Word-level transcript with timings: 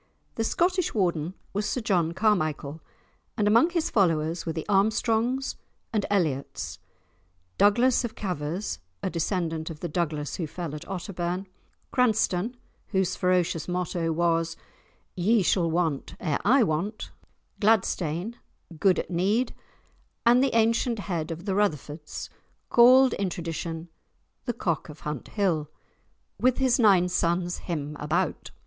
The 0.33 0.43
Scottish 0.43 0.95
Warden 0.95 1.35
was 1.53 1.69
Sir 1.69 1.79
John 1.79 2.13
Carmichael, 2.13 2.81
and 3.37 3.47
among 3.47 3.69
his 3.69 3.91
following 3.91 4.35
were 4.47 4.51
the 4.51 4.65
Armstrongs 4.67 5.57
and 5.93 6.07
Elliots, 6.09 6.79
Douglas 7.59 8.03
of 8.03 8.15
Cavers 8.15 8.79
(a 9.03 9.11
descendant 9.11 9.69
of 9.69 9.79
the 9.81 9.87
Douglas 9.87 10.37
who 10.37 10.47
fell 10.47 10.73
at 10.73 10.87
Otterbourne), 10.87 11.45
Cranstoun, 11.91 12.57
whose 12.87 13.15
ferocious 13.15 13.67
motto 13.67 14.11
was 14.11 14.57
"Ye 15.15 15.43
shall 15.43 15.69
want 15.69 16.15
ere 16.19 16.39
I 16.43 16.63
want," 16.63 17.11
Gladstain, 17.59 18.37
"good 18.79 18.97
at 18.97 19.11
need," 19.11 19.53
and 20.25 20.43
the 20.43 20.55
ancient 20.55 20.97
head 20.97 21.29
of 21.29 21.45
the 21.45 21.53
Rutherfoords, 21.53 22.29
called 22.71 23.13
in 23.13 23.29
tradition 23.29 23.87
the 24.45 24.53
Cock 24.53 24.89
of 24.89 25.01
Hunthill, 25.01 25.67
"with 26.39 26.57
his 26.57 26.79
nine 26.79 27.07
sons 27.07 27.59
him 27.59 27.95
about." 27.99 28.49